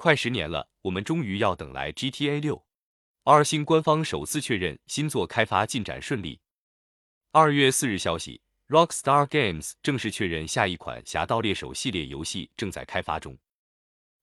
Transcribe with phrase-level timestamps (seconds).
[0.00, 2.64] 快十年了，我们终于要等来 GTA 六。
[3.22, 6.40] 二星官方首次确认新作开发进展顺利。
[7.32, 13.36] 二月四日消息，Rockstar Games 正式确认下一款《侠盗猎手》系列游戏正在开发中。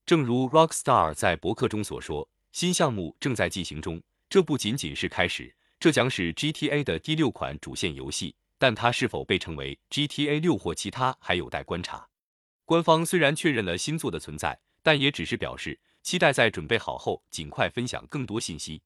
[0.03, 4.01] 正如 Rockstar 在博客中所说，新项目正在进行中。
[4.31, 12.07] 这不仅仅是开始，这将是 GTA 的第六款主线游戏，但它是否被称为 GTA 六或其他还有待观察。
[12.65, 18.81] 官方虽然确认了新作的存在，但也只是表示期待在准备好后尽快分享更多信息。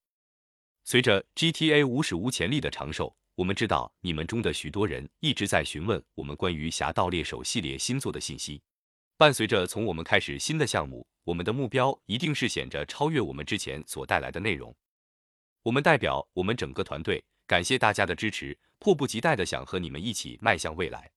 [0.84, 8.64] 随着 GTA 无史无前例的长寿，我们知道你们中的许多人一直在询问我们关于《侠盗猎手》系列新作的信息。
[9.16, 14.76] 伴随着从我们开始新的项目，我们的目标一定是显着超越我们之前所带来的内容。
[15.62, 21.12] 我们代表我们整个团队，感谢大家的支持，迫不及待的想和你们一起迈向未来。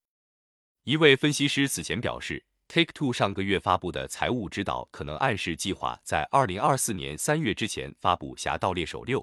[0.83, 9.20] 一位分析师此前表示，Take Two 上个月发布的财务指导可能暗示计划在二零二四年三月之前发布《侠盗猎手六》。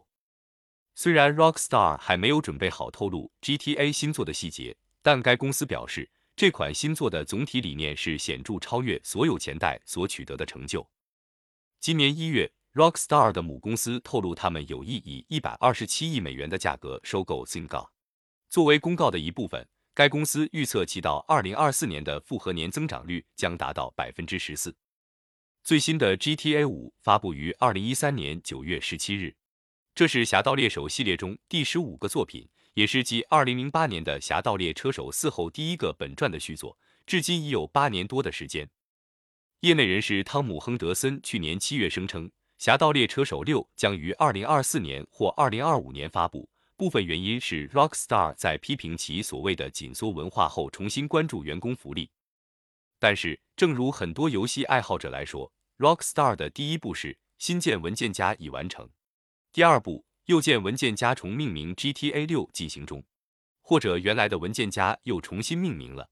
[0.96, 10.90] 虽然 Rockstar 还没有准备好透露 GTA 新作的细节，但该公司表示，这款新作的总体理念是显著超越所有前代所取得的成就。
[11.80, 12.52] 今年一月。
[12.74, 17.90] Rockstar 的母公司透露，他们有意以一百二十七亿美元的价格收购 Zynga。
[18.50, 24.76] 作为公告的一部分，该公司预测其到二零二四年的复合年增长率将达到百分之十四。
[25.64, 29.36] 最新的 GTA 五发布于二零一三年九月十七日，
[29.94, 38.70] 这是《侠盗猎手》系列中第十五个作品，也是继二零零八年的《侠盗猎车手四》后第一个本传的续作，至今已有八年多的时间。
[39.60, 42.32] 业内人士汤姆·亨德森去年七月声称。
[42.64, 46.48] 《侠盗猎车手六》将于二零二四年或二零二五年发布，
[46.82, 52.10] 部分原因是 Rockstar 在批评其所谓的紧缩文化后，重新关注员工福利。
[52.98, 58.90] 但是，正如很多游戏爱好者来说，Rockstar 的第一步是新建文件夹已完成，
[59.54, 63.04] 第二步右键文件夹重命名 GTA 六进行中，
[63.62, 66.10] 或者原来的文件夹又重新命名了。